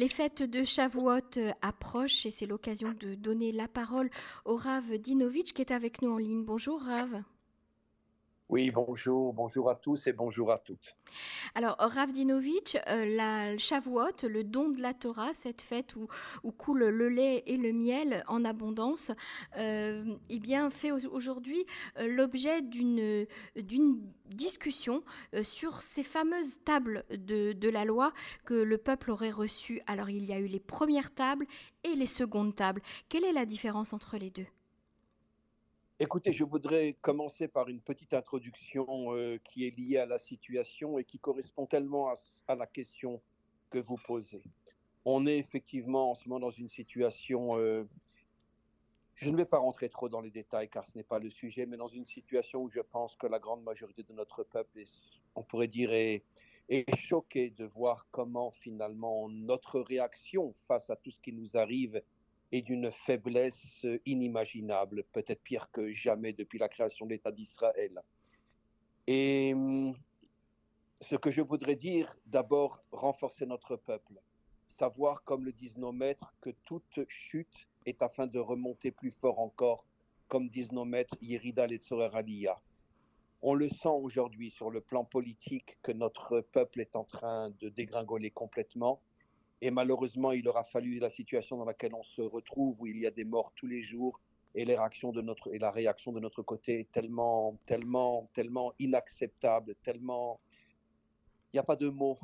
[0.00, 4.08] Les fêtes de Shavuot euh, approchent et c'est l'occasion de donner la parole
[4.46, 6.42] au Rav Dinovic qui est avec nous en ligne.
[6.42, 7.22] Bonjour Rav.
[8.50, 10.96] Oui, bonjour, bonjour à tous et bonjour à toutes.
[11.54, 16.08] Alors, Ravdinovitch, euh, la Shavuot, le don de la Torah, cette fête où,
[16.42, 19.12] où coule le lait et le miel en abondance,
[19.56, 21.64] euh, eh bien, fait aujourd'hui
[21.98, 23.24] euh, l'objet d'une
[23.54, 25.04] d'une discussion
[25.34, 28.12] euh, sur ces fameuses tables de, de la loi
[28.44, 29.80] que le peuple aurait reçues.
[29.86, 31.46] Alors, il y a eu les premières tables
[31.84, 32.82] et les secondes tables.
[33.08, 34.46] Quelle est la différence entre les deux?
[36.02, 40.98] Écoutez, je voudrais commencer par une petite introduction euh, qui est liée à la situation
[40.98, 42.14] et qui correspond tellement
[42.48, 43.20] à, la question
[43.68, 44.42] que vous posez.
[45.04, 47.86] On est effectivement en ce moment dans une situation, euh,
[49.14, 51.66] je ne vais pas rentrer trop dans les détails car ce n'est pas le sujet,
[51.66, 54.88] mais dans une situation où je pense que la grande majorité de notre peuple, est,
[55.34, 56.24] on pourrait dire, est,
[56.70, 62.00] est choquée de voir comment finalement notre réaction face à tout ce qui nous arrive
[62.52, 68.02] et d'une faiblesse inimaginable, peut-être pire que jamais depuis la création de l'État d'Israël.
[69.06, 69.54] Et
[71.00, 74.20] ce que je voudrais dire, d'abord, renforcer notre peuple,
[74.68, 79.38] savoir, comme le disent nos maîtres, que toute chute est afin de remonter plus fort
[79.38, 79.86] encore,
[80.28, 81.80] comme disent nos maîtres Yerida et
[82.12, 82.60] Aliyah.
[83.42, 87.70] On le sent aujourd'hui sur le plan politique que notre peuple est en train de
[87.70, 89.00] dégringoler complètement
[89.62, 93.06] et malheureusement, il aura fallu la situation dans laquelle on se retrouve, où il y
[93.06, 94.20] a des morts tous les jours,
[94.54, 94.72] et, la
[95.70, 100.40] réaction de notre côté est tellement, tellement, tellement inacceptable, tellement...
[101.52, 102.18] Il n'y a pas de mots,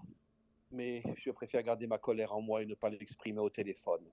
[0.70, 4.04] mais je préfère garder ma colère en moi et ne pas l'exprimer au téléphone.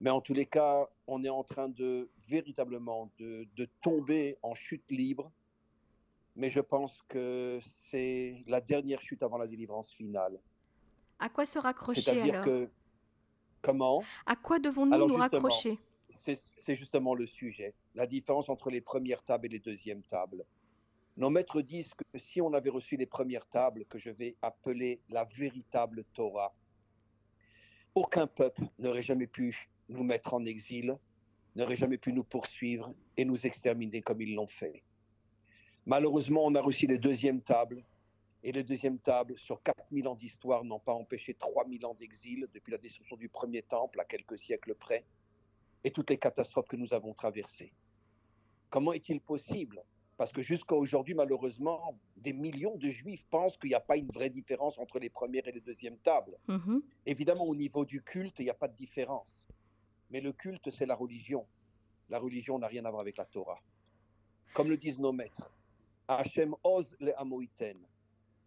[0.00, 4.90] Mais en tous les cas, on est en train de véritablement de tomber en chute
[4.90, 5.30] libre,
[6.36, 10.38] mais je pense que c'est la dernière chute avant la délivrance finale.
[11.22, 12.68] À quoi se raccrocher alors que,
[13.60, 15.78] Comment À quoi devons-nous nous raccrocher?
[16.08, 17.74] C'est justement le sujet.
[17.94, 20.44] La différence entre les premières tables et les deuxièmes tables.
[21.16, 25.00] Nos maîtres disent que si on avait reçu les premières tables, que je vais appeler
[25.10, 26.52] la véritable Torah,
[27.94, 30.98] aucun peuple n'aurait jamais pu nous mettre en exil,
[31.54, 34.82] n'aurait jamais pu nous poursuivre et nous exterminer comme ils l'ont fait.
[35.86, 37.84] Malheureusement, on a reçu les deuxièmes tables
[38.42, 42.72] et les deuxièmes tables, sur 4000 ans d'histoire, n'ont pas empêché 3000 ans d'exil depuis
[42.72, 45.04] la destruction du premier temple à quelques siècles près,
[45.84, 47.72] et toutes les catastrophes que nous avons traversées.
[48.70, 49.82] Comment est-il possible?
[50.16, 54.10] Parce que jusqu'à aujourd'hui, malheureusement, des millions de juifs pensent qu'il n'y a pas une
[54.10, 56.36] vraie différence entre les premières et les deuxièmes tables.
[56.48, 56.80] -hmm.
[57.06, 59.42] Évidemment, au niveau du culte, il n'y a pas de différence.
[60.10, 61.46] Mais le culte, c'est la religion.
[62.08, 63.60] La religion n'a rien à voir avec la Torah.
[64.54, 65.50] Comme le disent nos maîtres,
[66.08, 67.78] Hachem ose le Amoïten.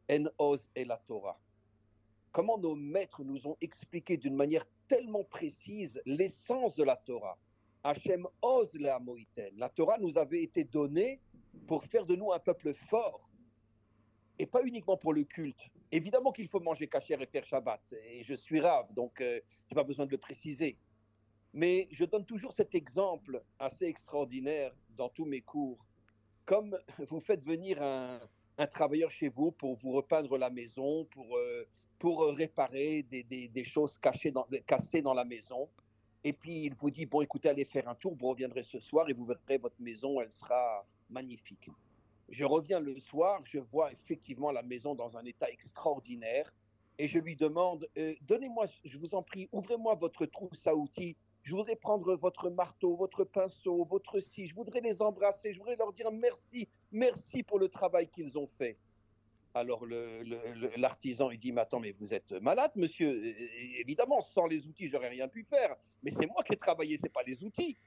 [0.10, 1.40] En Oz et la Torah.
[2.32, 7.38] Comment nos maîtres nous ont expliqué d'une manière tellement précise l'essence de la Torah.
[7.84, 9.54] Hachem Oz la Moïten.
[9.58, 11.22] La Torah nous avait été donnée
[11.68, 13.30] pour faire de nous un peuple fort
[14.38, 15.62] et pas uniquement pour le culte.
[15.92, 19.72] Évidemment qu'il faut manger cachère et faire Shabbat, et je suis rave, donc euh, je
[19.72, 20.78] n'ai pas besoin de le préciser.
[21.54, 25.86] Mais je donne toujours cet exemple assez extraordinaire dans tous mes cours.
[26.46, 26.78] Comme
[27.08, 28.20] vous faites venir un,
[28.58, 31.68] un travailleur chez vous pour vous repeindre la maison, pour, euh,
[32.00, 34.32] pour réparer des, des, des choses cassées
[35.02, 35.70] dans la maison.
[36.24, 39.08] Et puis il vous dit, bon écoutez, allez faire un tour, vous reviendrez ce soir
[39.10, 41.70] et vous verrez votre maison, elle sera magnifique.
[42.30, 46.52] Je reviens le soir, je vois effectivement la maison dans un état extraordinaire
[46.98, 51.16] et je lui demande, euh, donnez-moi, je vous en prie, ouvrez-moi votre trousse à outils,
[51.45, 55.75] je voudrais prendre votre marteau, votre pinceau, votre scie, je voudrais les embrasser, je voudrais
[55.75, 58.78] leur dire merci, merci pour le travail qu'ils ont fait.
[59.53, 59.85] Alors
[60.75, 63.23] l'artisan, il dit, mais attends, mais vous êtes malade, monsieur.
[63.79, 65.75] Évidemment, sans les outils, j'aurais rien pu faire.
[66.03, 67.77] Mais c'est moi qui ai travaillé, c'est pas les outils.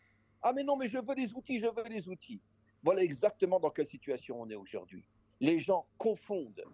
[0.40, 2.40] Ah, mais non, mais je veux les outils, je veux les outils.
[2.84, 5.04] Voilà exactement dans quelle situation on est aujourd'hui.
[5.40, 6.64] Les gens confondent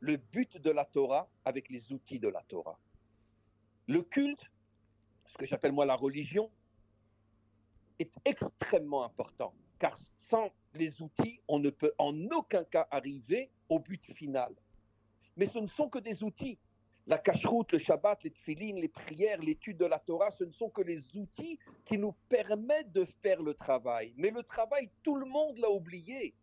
[0.00, 2.78] le but de la Torah avec les outils de la Torah.
[3.86, 4.50] Le culte,
[5.32, 6.50] ce que j'appelle moi la religion,
[7.98, 13.78] est extrêmement important, car sans les outils, on ne peut en aucun cas arriver au
[13.78, 14.54] but final.
[15.36, 16.58] Mais ce ne sont que des outils.
[17.06, 20.68] La cacheroute, le Shabbat, les tfilines, les prières, l'étude de la Torah, ce ne sont
[20.68, 24.12] que les outils qui nous permettent de faire le travail.
[24.16, 26.34] Mais le travail, tout le monde l'a oublié.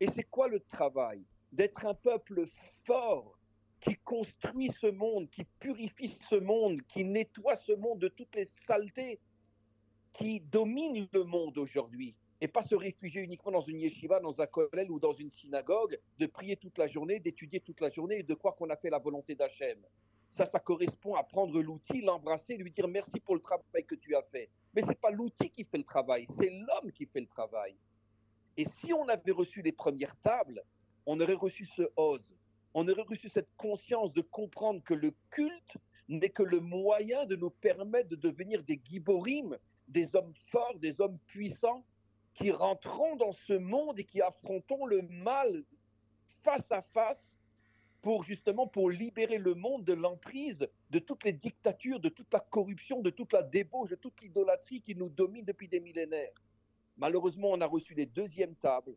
[0.00, 1.24] Et c'est quoi le travail?
[1.52, 2.46] D'être un peuple
[2.84, 3.38] fort,
[3.82, 8.44] qui construit ce monde, qui purifie ce monde, qui nettoie ce monde de toutes les
[8.44, 9.18] saletés
[10.12, 12.14] qui dominent le monde aujourd'hui.
[12.40, 15.98] Et pas se réfugier uniquement dans une yeshiva, dans un kollel ou dans une synagogue,
[16.18, 18.90] de prier toute la journée, d'étudier toute la journée et de croire qu'on a fait
[18.90, 19.78] la volonté d'Hachem.
[20.30, 24.14] Ça, ça correspond à prendre l'outil, l'embrasser, lui dire merci pour le travail que tu
[24.14, 24.48] as fait.
[24.74, 27.76] Mais ce n'est pas l'outil qui fait le travail, c'est l'homme qui fait le travail.
[28.56, 30.62] Et si on avait reçu les premières tables,
[31.06, 32.32] on aurait reçu ce ose,
[32.74, 35.76] on aurait reçu cette conscience de comprendre que le culte
[36.08, 39.56] n'est que le moyen de nous permettre de devenir des giborim,
[39.88, 41.84] des hommes forts, des hommes puissants,
[42.34, 45.64] qui rentrons dans ce monde et qui affrontons le mal
[46.28, 47.30] face à face
[48.00, 52.40] pour justement pour libérer le monde de l'emprise de toutes les dictatures, de toute la
[52.40, 56.32] corruption, de toute la débauche, de toute l'idolâtrie qui nous domine depuis des millénaires.
[56.96, 58.96] Malheureusement, on a reçu les deuxièmes tables.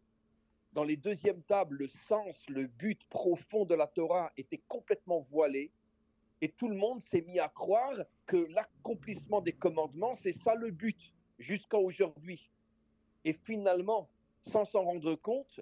[0.76, 5.72] Dans les deuxièmes tables, le sens, le but profond de la Torah était complètement voilé.
[6.42, 10.72] Et tout le monde s'est mis à croire que l'accomplissement des commandements, c'est ça le
[10.72, 12.52] but, jusqu'à aujourd'hui.
[13.24, 14.10] Et finalement,
[14.44, 15.62] sans s'en rendre compte,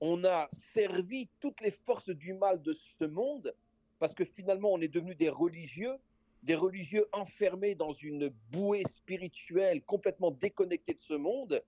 [0.00, 3.54] on a servi toutes les forces du mal de ce monde,
[4.00, 5.94] parce que finalement, on est devenu des religieux,
[6.42, 11.62] des religieux enfermés dans une bouée spirituelle complètement déconnectée de ce monde,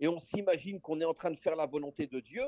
[0.00, 2.44] et on s'imagine qu'on est en train de faire la volonté de Dieu,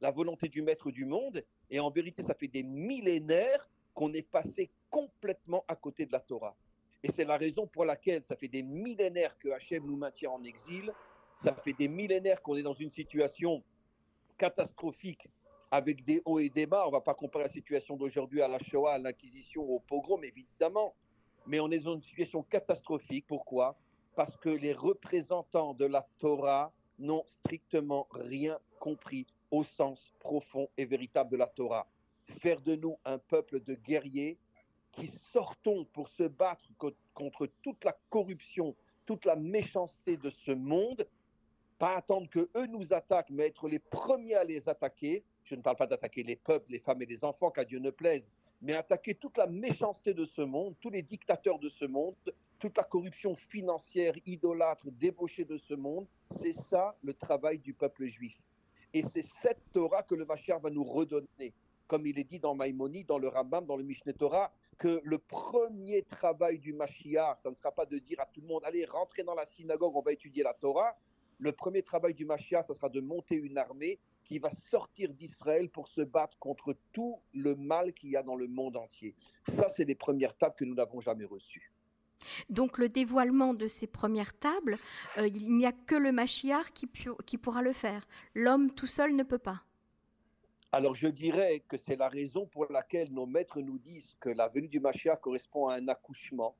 [0.00, 4.28] la volonté du maître du monde, et en vérité, ça fait des millénaires qu'on est
[4.28, 6.56] passé complètement à côté de la Torah.
[7.02, 10.44] Et c'est la raison pour laquelle ça fait des millénaires que Hachem nous maintient en
[10.44, 10.92] exil,
[11.38, 13.62] ça fait des millénaires qu'on est dans une situation
[14.36, 15.28] catastrophique
[15.70, 16.82] avec des hauts et des bas.
[16.84, 20.22] On ne va pas comparer la situation d'aujourd'hui à la Shoah, à l'Inquisition, au pogrom,
[20.24, 20.94] évidemment.
[21.46, 23.26] Mais on est dans une situation catastrophique.
[23.26, 23.78] Pourquoi?
[24.14, 30.84] Parce que les représentants de la Torah n'ont strictement rien compris au sens profond et
[30.84, 31.88] véritable de la Torah.
[32.28, 34.38] Faire de nous un peuple de guerriers
[34.92, 36.68] qui sortons pour se battre
[37.14, 38.76] contre toute la corruption,
[39.06, 41.06] toute la méchanceté de ce monde
[41.80, 45.24] pas attendre que eux nous attaquent, mais être les premiers à les attaquer.
[45.44, 47.88] Je ne parle pas d'attaquer les peuples, les femmes et les enfants, qu'à Dieu ne
[47.90, 48.28] plaise,
[48.60, 52.14] mais attaquer toute la méchanceté de ce monde, tous les dictateurs de ce monde,
[52.60, 56.06] toute la corruption financière, idolâtre, débauchée de ce monde.
[56.30, 58.38] C'est ça le travail du peuple juif.
[58.92, 61.54] Et c'est cette Torah que le Machar va nous redonner.
[61.88, 65.18] Comme il est dit dans Maïmonide, dans le Rambam, dans le Mishneh Torah, que le
[65.18, 68.84] premier travail du Mashiach, ça ne sera pas de dire à tout le monde, allez,
[68.84, 70.96] rentrez dans la synagogue, on va étudier la Torah,
[71.38, 75.70] le premier travail du Mashiach, ça sera de monter une armée qui va sortir d'Israël
[75.70, 79.14] pour se battre contre tout le mal qu'il y a dans le monde entier.
[79.48, 81.72] Ça, c'est les premières tables que nous n'avons jamais reçues.
[82.50, 84.78] Donc le dévoilement de ces premières tables,
[85.18, 86.10] euh, il n'y a que le
[86.74, 86.88] qui,
[87.24, 88.06] qui pourra le faire.
[88.34, 89.62] L'homme tout seul ne peut pas.
[90.72, 94.48] Alors je dirais que c'est la raison pour laquelle nos maîtres nous disent que la
[94.48, 96.54] venue du Mashiach correspond à un accouchement.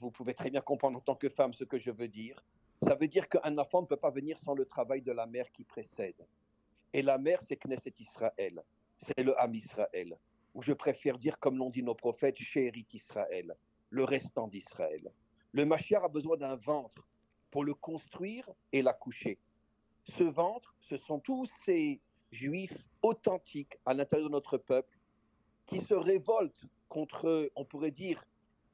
[0.00, 2.44] Vous pouvez très bien comprendre en tant que femme ce que je veux dire.
[2.82, 5.50] Ça veut dire qu'un enfant ne peut pas venir sans le travail de la mère
[5.50, 6.26] qui précède.
[6.92, 8.62] Et la mère, c'est Knesset Israël,
[8.98, 10.16] c'est le Ham Israël,
[10.54, 13.56] ou je préfère dire, comme l'ont dit nos prophètes, Chérit Israël,
[13.90, 15.12] le restant d'Israël.
[15.52, 17.06] Le Mashiach a besoin d'un ventre
[17.50, 19.38] pour le construire et l'accoucher.
[20.04, 22.00] Ce ventre, ce sont tous ces
[22.30, 24.98] juifs authentiques à l'intérieur de notre peuple
[25.66, 28.24] qui se révoltent contre, on pourrait dire,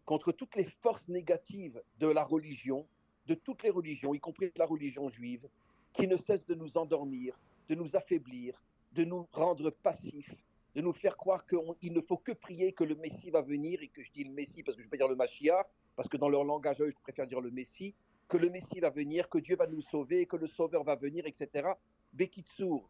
[0.05, 2.87] contre toutes les forces négatives de la religion,
[3.27, 5.49] de toutes les religions, y compris la religion juive,
[5.93, 7.39] qui ne cesse de nous endormir,
[7.69, 8.61] de nous affaiblir,
[8.93, 12.95] de nous rendre passifs, de nous faire croire qu'il ne faut que prier que le
[12.95, 15.05] Messie va venir, et que je dis le Messie parce que je ne peux pas
[15.05, 15.67] dire le Mashiach,
[15.97, 17.95] parce que dans leur langage, je préfère dire le Messie,
[18.29, 21.27] que le Messie va venir, que Dieu va nous sauver, que le Sauveur va venir,
[21.27, 21.69] etc.
[22.15, 22.89] Bekitsour,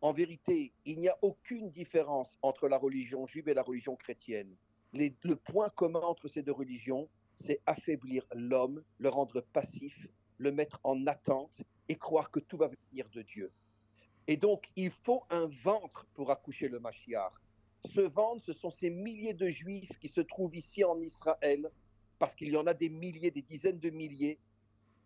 [0.00, 4.54] en vérité, il n'y a aucune différence entre la religion juive et la religion chrétienne.
[4.92, 10.06] le point commun entre ces deux religions, c'est affaiblir l'homme, le rendre passif,
[10.38, 13.50] le mettre en attente et croire que tout va venir de Dieu.
[14.26, 17.32] Et donc, il faut un ventre pour accoucher le Mashiach.
[17.84, 21.70] Ce ventre, ce sont ces milliers de juifs qui se trouvent ici en Israël,
[22.18, 24.38] parce qu'il y en a des milliers, des dizaines de milliers,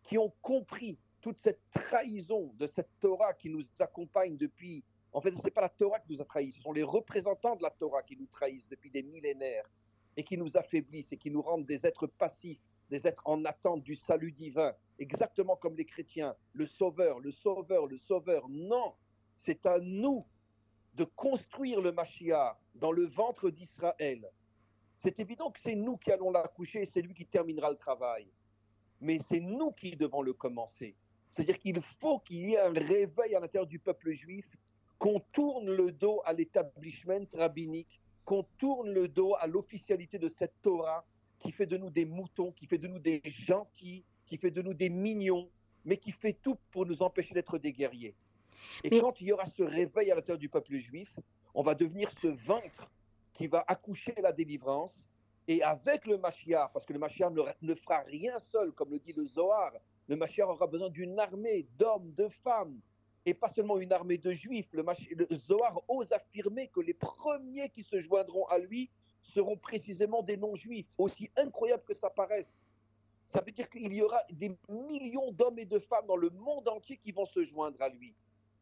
[0.05, 4.85] qui ont compris toute cette trahison de cette Torah qui nous accompagne depuis.
[5.13, 7.57] En fait, ce n'est pas la Torah qui nous a trahis, ce sont les représentants
[7.57, 9.69] de la Torah qui nous trahissent depuis des millénaires
[10.17, 13.83] et qui nous affaiblissent et qui nous rendent des êtres passifs, des êtres en attente
[13.83, 18.49] du salut divin, exactement comme les chrétiens, le sauveur, le sauveur, le sauveur.
[18.49, 18.95] Non,
[19.39, 20.25] c'est à nous
[20.95, 24.29] de construire le Mashiach dans le ventre d'Israël.
[24.97, 28.27] C'est évident que c'est nous qui allons l'accoucher et c'est lui qui terminera le travail.
[29.01, 30.97] Mais c'est nous qui devons le commencer.
[31.31, 34.57] C'est-à-dire qu'il faut qu'il y ait un réveil à l'intérieur du peuple juif,
[34.99, 40.55] qu'on tourne le dos à l'établissement rabbinique, qu'on tourne le dos à l'officialité de cette
[40.63, 41.05] Torah
[41.39, 44.63] qui fait de nous des moutons, qui fait de nous des gentils, qui fait de
[44.63, 45.49] nous des mignons,
[45.85, 48.17] mais qui fait tout pour nous empêcher d'être des guerriers.
[48.85, 51.15] Et quand il y aura ce réveil à l'intérieur du peuple juif,
[51.55, 52.91] on va devenir ce ventre
[53.35, 55.05] qui va accoucher la délivrance,
[55.47, 58.99] Et avec le Mashiach, parce que le Mashiach ne, ne, fera rien seul, comme le
[58.99, 59.73] dit le Zohar,
[60.07, 62.79] le Mashiach aura besoin d'une armée d'hommes, de femmes,
[63.25, 64.69] et pas seulement une armée de juifs.
[64.73, 64.85] Le,
[65.17, 68.91] le Zohar ose affirmer que les premiers qui se joindront à lui
[69.23, 72.61] seront précisément des non-juifs, aussi incroyable que ça paraisse.
[73.29, 76.67] Ça veut dire qu'il y aura des millions d'hommes et de femmes dans le monde
[76.69, 78.15] entier qui vont se joindre à lui.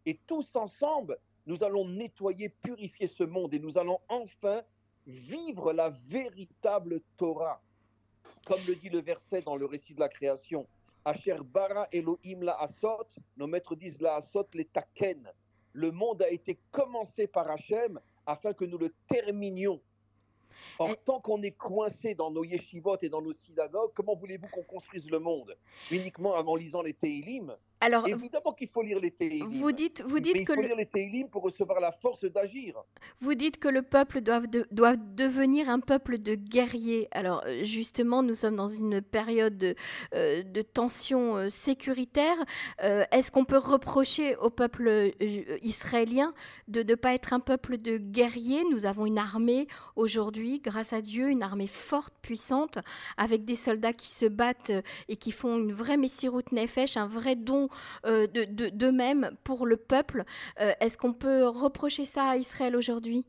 [0.07, 4.63] Et tous ensemble, nous allons nettoyer, purifier ce monde et nous allons enfin
[5.07, 7.61] vivre la véritable Torah.
[8.47, 10.67] Comme le dit le verset dans le récit de la création.
[11.05, 15.29] Asher bara Elohim la asot, nos maîtres disent la asot les taken.
[15.73, 19.81] Le monde a été commencé par Hachem afin que nous le terminions.
[20.79, 24.63] Or, tant qu'on est coincé dans nos yeshivot et dans nos synagogues, comment voulez-vous qu'on
[24.63, 25.57] construise le monde?
[25.91, 29.49] Uniquement en lisant les Teilim alors, évidemment qu'il faut lire les Teilim.
[29.49, 32.25] Vous dites, vous dites Mais que il faut lire les Teilim pour recevoir la force
[32.25, 32.83] d'agir.
[33.21, 34.41] Vous dites que le peuple doit,
[34.71, 37.09] doit devenir un peuple de guerriers.
[37.11, 39.75] Alors euh, justement, nous sommes dans une période de,
[40.15, 42.37] euh, de tension euh, sécuritaire.
[42.79, 45.13] Est-ce qu'on peut reprocher au peuple
[45.63, 46.33] israélien
[46.69, 48.65] de ne pas être un peuple de guerriers?
[48.71, 49.67] Nous avons une armée
[49.97, 52.79] aujourd'hui, grâce à Dieu, une armée forte, puissante,
[53.17, 54.73] avec des soldats qui se battent
[55.09, 57.66] et qui font une vraie Messirut Nefesh, un vrai don
[58.05, 60.25] euh, d'eux-mêmes pour le peuple.
[60.61, 63.27] Euh, est-ce qu'on peut reprocher ça à Israël aujourd'hui?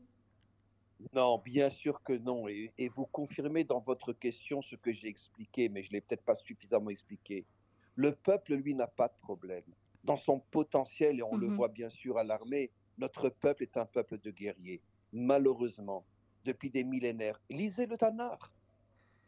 [1.14, 2.48] Non, bien sûr que non.
[2.48, 6.24] Et, vous confirmez dans votre question ce que j'ai expliqué, mais je ne l'ai peut-être
[6.24, 7.44] pas suffisamment expliqué.
[7.94, 9.64] Le peuple, lui, n'a pas de problème.
[10.04, 11.56] Dans son potentiel, et on le mhm.
[11.56, 14.80] voit bien sûr à l'armée, notre peuple est un peuple de guerriers.
[15.12, 16.04] Malheureusement,
[16.44, 18.50] depuis des millénaires, lisez le Tanar.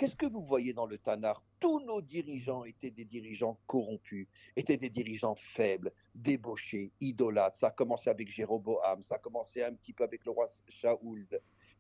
[0.01, 1.43] Qu'est-ce que vous voyez dans le Tanar?
[1.61, 4.27] Tous nos dirigeants étaient des dirigeants corrompus,
[4.57, 7.59] étaient des dirigeants faibles, débauchés, idolâtres.
[7.59, 11.27] Ça a commencé avec Jéroboam, ça a commencé un petit peu avec le roi Shaoul,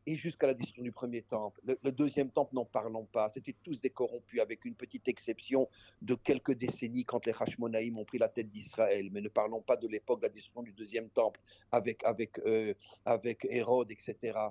[0.07, 1.63] et jusqu'à la destruction du premier temple.
[1.65, 3.31] Le, deuxième temple, n'en parlons pas.
[3.31, 5.67] C'était tous des corrompus, avec une petite exception
[6.03, 9.09] de quelques décennies quand les Hashmonaïm ont pris la tête d'Israël.
[9.13, 11.41] Mais ne parlons pas de l'époque de la destruction du deuxième temple,
[11.73, 12.75] avec, avec, euh,
[13.07, 14.51] avec Hérode, etc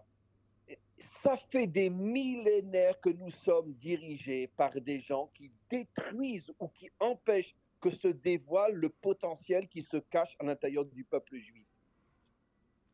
[1.00, 6.90] ça fait des millénaires que nous sommes dirigés par des gens qui détruisent ou qui
[7.00, 11.66] empêchent que se dévoile le potentiel qui se cache à l'intérieur du peuple juif.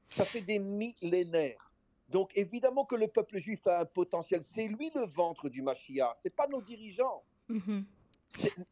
[0.09, 1.71] Ça fait des millénaires.
[2.09, 4.43] Donc évidemment que le peuple juif a un potentiel.
[4.43, 7.23] C'est lui le ventre du Mashiach, c'est pas nos dirigeants.
[7.49, 7.83] Mm-hmm.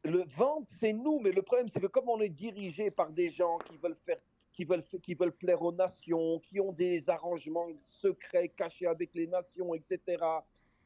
[0.03, 3.31] Le ventre, c'est nous, mais le problème, c'est que comme on est dirigé par des
[3.31, 4.19] gens qui veulent faire
[4.53, 9.27] qui veulent, qui veulent plaire aux nations, qui ont des arrangements secrets cachés avec les
[9.27, 10.23] nations, etc.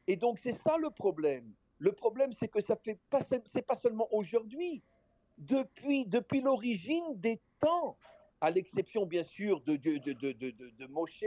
[0.06, 1.52] Et donc c'est ça le problème.
[1.78, 4.82] Le problème, c'est que ça fait pas, c'est pas seulement aujourd'hui.
[5.36, 7.96] Depuis, depuis l'origine des temps,
[8.40, 11.24] à l'exception bien sûr de, de, de, de, de, Moshe,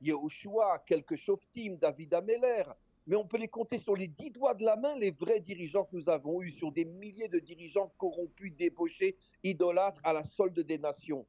[0.00, 2.64] Yehoshua, quelques Shoftim, David Ameller,
[3.06, 5.84] mais on peut les compter sur les dix doigts de la main, les vrais dirigeants
[5.84, 10.58] que nous avons eus, sur des milliers de dirigeants corrompus, débauchés, idolâtres à la solde
[10.60, 11.26] des nations.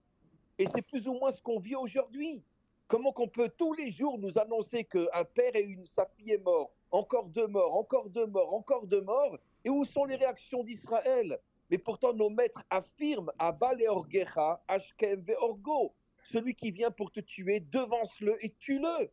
[0.60, 2.44] Et c'est plus ou moins ce qu'on vit aujourd'hui.
[2.88, 6.44] Comment qu'on peut tous les jours nous annoncer qu'un père et une, sa fille est
[6.44, 10.64] mort, encore deux morts, encore deux morts, encore deux morts, et où sont les réactions
[10.64, 11.40] d'Israël?
[11.72, 15.94] Mais pourtant nos maîtres affirment Abba Orgecha, Ashkem Orgo,
[16.24, 19.10] celui qui vient pour te tuer, devance-le et tue-le.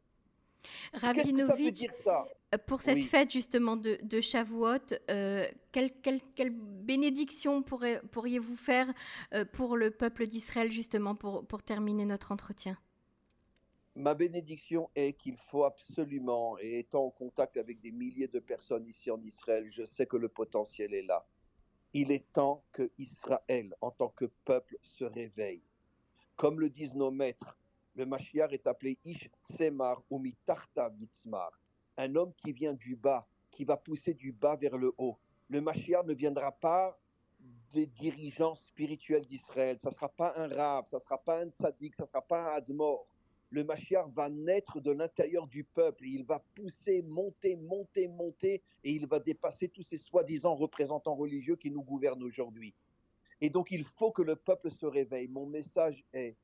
[0.95, 8.93] Ravdinovitch, euh, pour cette fête justement de, de Shavuot, euh, quelle, bénédiction pourriez-vous faire
[9.33, 12.76] euh, pour le peuple d'Israël justement pour, pour terminer notre entretien?
[13.97, 18.87] Ma bénédiction est qu'il faut absolument, et étant en contact avec des milliers de personnes
[18.87, 21.26] ici en Israël, je sais que le potentiel est là.
[21.93, 25.62] Il est temps que Israël, en tant que peuple, se réveille.
[26.37, 27.59] Comme le disent nos maîtres,
[28.00, 31.50] le Mashiach est appelé Ish Tsemar ou Mitarta Bitzmar,
[31.99, 35.19] un homme qui vient du bas, qui va pousser du bas vers le haut.
[35.50, 36.99] Le Mashiach ne viendra pas
[37.75, 41.50] des dirigeants spirituels d'Israël, ça ne sera pas un rab, ça ne sera pas un
[41.50, 43.07] tzaddik, ça ne sera pas un admor.
[43.50, 48.62] Le Mashiach va naître de l'intérieur du peuple et il va pousser, monter, monter, monter
[48.83, 52.73] et il va dépasser tous ces soi-disant représentants religieux qui nous gouvernent aujourd'hui.
[53.42, 55.28] Et donc il faut que le peuple se réveille.
[55.28, 56.35] Mon message est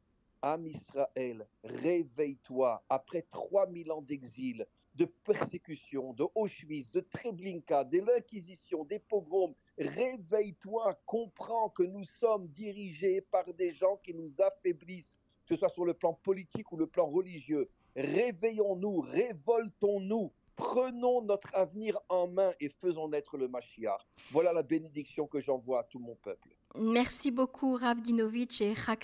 [0.46, 2.80] Am Israël, réveille-toi.
[2.88, 10.96] Après 3000 ans d'exil, de persécution, de Auschwitz, de Treblinka, de l'Inquisition, des pogroms, réveille-toi,
[11.04, 15.84] comprends que nous sommes dirigés par des gens qui nous affaiblissent, que ce soit sur
[15.84, 17.68] le plan politique ou le plan religieux.
[17.96, 24.00] Réveillons-nous, révoltons-nous, prenons notre avenir en main et faisons naître le Mashiach.
[24.30, 26.50] Voilà la bénédiction que j'envoie à tout mon peuple.
[26.76, 29.02] Merci beaucoup, Rav Dinovitch et Chak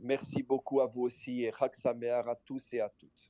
[0.00, 3.27] Merci beaucoup à vous aussi et Chag à tous et à toutes.